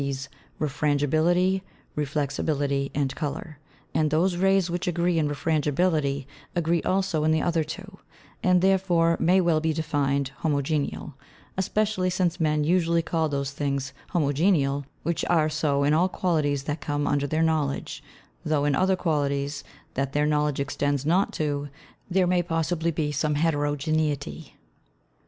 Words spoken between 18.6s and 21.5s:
in other Qualities, that their Knowledge extends not